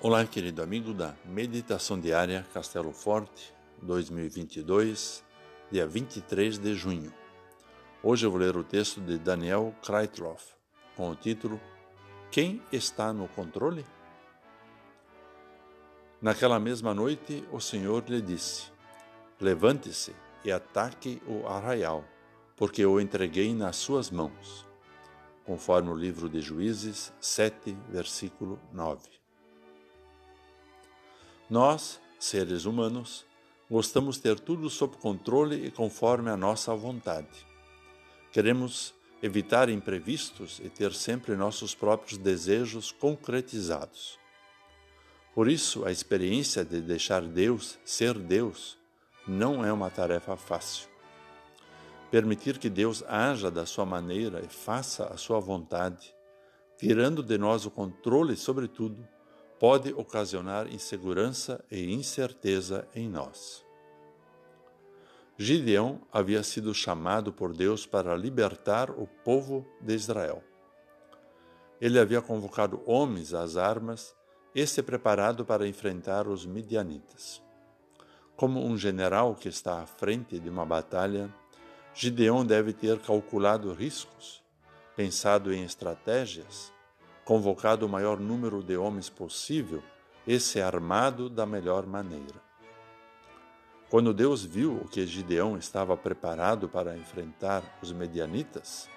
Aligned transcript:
Olá, 0.00 0.24
querido 0.24 0.62
amigo 0.62 0.94
da 0.94 1.16
Meditação 1.24 1.98
Diária 1.98 2.46
Castelo 2.54 2.92
Forte 2.92 3.52
2022, 3.82 5.24
dia 5.72 5.88
23 5.88 6.56
de 6.56 6.72
junho. 6.72 7.12
Hoje 8.00 8.24
eu 8.24 8.30
vou 8.30 8.38
ler 8.38 8.56
o 8.56 8.62
texto 8.62 9.00
de 9.00 9.18
Daniel 9.18 9.74
Kreitloff 9.84 10.54
com 10.96 11.10
o 11.10 11.16
título 11.16 11.60
Quem 12.30 12.62
está 12.70 13.12
no 13.12 13.26
controle? 13.26 13.84
Naquela 16.22 16.60
mesma 16.60 16.94
noite, 16.94 17.44
o 17.50 17.58
Senhor 17.58 18.04
lhe 18.08 18.22
disse: 18.22 18.70
Levante-se 19.40 20.14
e 20.44 20.52
ataque 20.52 21.20
o 21.26 21.44
arraial, 21.48 22.04
porque 22.54 22.86
o 22.86 23.00
entreguei 23.00 23.52
nas 23.52 23.74
suas 23.74 24.12
mãos. 24.12 24.64
Conforme 25.44 25.90
o 25.90 25.96
livro 25.96 26.28
de 26.28 26.40
Juízes 26.40 27.12
7, 27.20 27.76
versículo 27.90 28.60
9. 28.72 29.18
Nós, 31.50 31.98
seres 32.18 32.66
humanos, 32.66 33.24
gostamos 33.70 34.16
de 34.16 34.22
ter 34.22 34.38
tudo 34.38 34.68
sob 34.68 34.98
controle 34.98 35.66
e 35.66 35.70
conforme 35.70 36.28
a 36.28 36.36
nossa 36.36 36.74
vontade. 36.74 37.46
Queremos 38.30 38.92
evitar 39.22 39.70
imprevistos 39.70 40.60
e 40.62 40.68
ter 40.68 40.92
sempre 40.92 41.34
nossos 41.34 41.74
próprios 41.74 42.18
desejos 42.18 42.92
concretizados. 42.92 44.18
Por 45.34 45.48
isso, 45.48 45.86
a 45.86 45.90
experiência 45.90 46.62
de 46.66 46.82
deixar 46.82 47.22
Deus 47.22 47.78
ser 47.82 48.18
Deus 48.18 48.76
não 49.26 49.64
é 49.64 49.72
uma 49.72 49.88
tarefa 49.88 50.36
fácil. 50.36 50.86
Permitir 52.10 52.58
que 52.58 52.68
Deus 52.68 53.02
haja 53.08 53.50
da 53.50 53.64
sua 53.64 53.86
maneira 53.86 54.42
e 54.44 54.48
faça 54.48 55.06
a 55.06 55.16
sua 55.16 55.40
vontade, 55.40 56.14
tirando 56.76 57.22
de 57.22 57.38
nós 57.38 57.64
o 57.64 57.70
controle 57.70 58.36
sobre 58.36 58.68
tudo, 58.68 59.06
pode 59.58 59.92
ocasionar 59.92 60.72
insegurança 60.72 61.64
e 61.70 61.92
incerteza 61.92 62.86
em 62.94 63.08
nós. 63.08 63.64
Gideão 65.36 66.00
havia 66.12 66.42
sido 66.42 66.74
chamado 66.74 67.32
por 67.32 67.52
Deus 67.52 67.86
para 67.86 68.16
libertar 68.16 68.90
o 68.90 69.06
povo 69.06 69.66
de 69.80 69.94
Israel. 69.94 70.42
Ele 71.80 71.98
havia 71.98 72.20
convocado 72.20 72.82
homens 72.84 73.34
às 73.34 73.56
armas 73.56 74.14
e 74.54 74.66
se 74.66 74.82
preparado 74.82 75.44
para 75.44 75.68
enfrentar 75.68 76.26
os 76.26 76.44
midianitas. 76.44 77.42
Como 78.36 78.64
um 78.64 78.76
general 78.76 79.34
que 79.34 79.48
está 79.48 79.82
à 79.82 79.86
frente 79.86 80.38
de 80.38 80.48
uma 80.48 80.66
batalha, 80.66 81.32
Gideão 81.94 82.44
deve 82.44 82.72
ter 82.72 82.98
calculado 83.00 83.72
riscos, 83.72 84.42
pensado 84.96 85.52
em 85.52 85.64
estratégias 85.64 86.72
convocado 87.28 87.84
o 87.84 87.88
maior 87.90 88.18
número 88.18 88.62
de 88.62 88.74
homens 88.78 89.10
possível 89.10 89.82
e 90.26 90.40
se 90.40 90.62
armado 90.62 91.28
da 91.28 91.44
melhor 91.44 91.84
maneira. 91.84 92.40
Quando 93.90 94.14
Deus 94.14 94.42
viu 94.42 94.76
o 94.76 94.88
que 94.88 95.06
Gideão 95.06 95.58
estava 95.58 95.94
preparado 95.94 96.70
para 96.70 96.96
enfrentar 96.96 97.62
os 97.82 97.92
medianitas, 97.92 98.88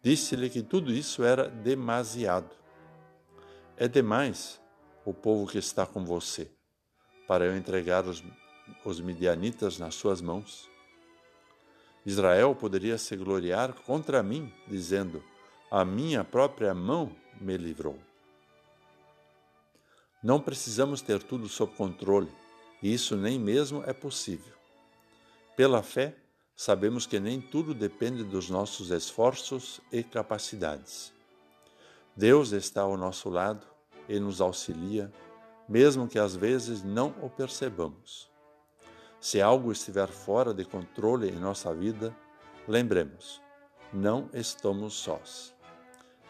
disse-lhe 0.00 0.48
que 0.48 0.62
tudo 0.62 0.90
isso 0.90 1.22
era 1.22 1.50
demasiado. 1.50 2.48
É 3.76 3.86
demais 3.86 4.58
o 5.04 5.12
povo 5.12 5.46
que 5.46 5.58
está 5.58 5.84
com 5.84 6.02
você 6.02 6.50
para 7.28 7.44
eu 7.44 7.54
entregar 7.54 8.06
os, 8.06 8.24
os 8.86 9.00
nas 9.78 9.94
suas 9.94 10.22
mãos. 10.22 10.66
Israel 12.06 12.54
poderia 12.54 12.96
se 12.96 13.14
gloriar 13.16 13.74
contra 13.74 14.22
mim, 14.22 14.50
dizendo: 14.66 15.22
A 15.70 15.84
minha 15.84 16.22
própria 16.22 16.72
mão 16.72 17.10
me 17.40 17.56
livrou. 17.56 17.98
Não 20.22 20.40
precisamos 20.40 21.02
ter 21.02 21.20
tudo 21.20 21.48
sob 21.48 21.74
controle, 21.74 22.30
e 22.80 22.94
isso 22.94 23.16
nem 23.16 23.36
mesmo 23.36 23.82
é 23.84 23.92
possível. 23.92 24.54
Pela 25.56 25.82
fé, 25.82 26.14
sabemos 26.54 27.04
que 27.04 27.18
nem 27.18 27.40
tudo 27.40 27.74
depende 27.74 28.22
dos 28.22 28.48
nossos 28.48 28.90
esforços 28.92 29.80
e 29.90 30.04
capacidades. 30.04 31.12
Deus 32.14 32.52
está 32.52 32.82
ao 32.82 32.96
nosso 32.96 33.28
lado 33.28 33.66
e 34.08 34.20
nos 34.20 34.40
auxilia, 34.40 35.12
mesmo 35.68 36.06
que 36.06 36.18
às 36.18 36.36
vezes 36.36 36.84
não 36.84 37.12
o 37.20 37.28
percebamos. 37.28 38.30
Se 39.20 39.42
algo 39.42 39.72
estiver 39.72 40.08
fora 40.08 40.54
de 40.54 40.64
controle 40.64 41.28
em 41.28 41.40
nossa 41.40 41.74
vida, 41.74 42.16
lembremos, 42.68 43.42
não 43.92 44.30
estamos 44.32 44.94
sós. 44.94 45.55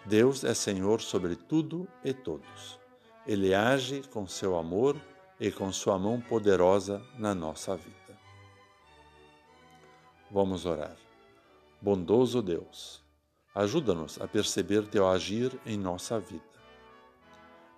Deus 0.07 0.45
é 0.45 0.55
Senhor 0.55 1.01
sobre 1.01 1.35
tudo 1.35 1.89
e 2.05 2.15
todos. 2.15 2.79
Ele 3.27 3.53
age 3.53 4.03
com 4.13 4.25
seu 4.25 4.57
amor 4.57 4.97
e 5.41 5.51
com 5.51 5.73
sua 5.73 5.99
mão 5.99 6.21
poderosa 6.21 7.05
na 7.19 7.35
nossa 7.35 7.77
vida. 7.77 8.17
Vamos 10.31 10.65
orar. 10.65 10.97
Bondoso 11.83 12.41
Deus, 12.41 13.03
ajuda-nos 13.53 14.21
a 14.21 14.29
perceber 14.29 14.87
teu 14.87 15.09
agir 15.09 15.61
em 15.67 15.77
nossa 15.77 16.21
vida. 16.21 16.45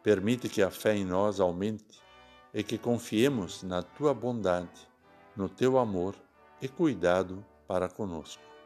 Permite 0.02 0.50
que 0.50 0.60
a 0.60 0.70
fé 0.70 0.94
em 0.94 1.06
nós 1.06 1.40
aumente 1.40 1.98
e 2.52 2.62
que 2.62 2.76
confiemos 2.76 3.62
na 3.62 3.82
tua 3.82 4.12
bondade, 4.12 4.86
no 5.34 5.48
teu 5.48 5.78
amor 5.78 6.14
e 6.60 6.68
cuidado 6.68 7.42
para 7.66 7.88
conosco 7.88 8.57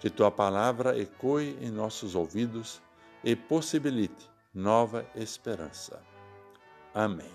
que 0.00 0.10
tua 0.10 0.30
palavra 0.30 0.98
ecoe 0.98 1.56
em 1.60 1.70
nossos 1.70 2.14
ouvidos 2.14 2.80
e 3.24 3.34
possibilite 3.34 4.30
nova 4.54 5.06
esperança. 5.14 6.02
Amém. 6.94 7.30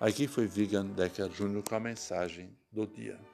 Aqui 0.00 0.26
foi 0.26 0.46
Vigan 0.46 0.86
Decker 0.86 1.28
Jr. 1.28 1.62
com 1.68 1.74
a 1.74 1.80
mensagem 1.80 2.56
do 2.72 2.86
dia. 2.86 3.33